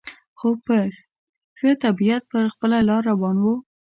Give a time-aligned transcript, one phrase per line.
[0.37, 0.77] خو په
[1.57, 3.45] ښه طبیعت پر خپله لار روان و.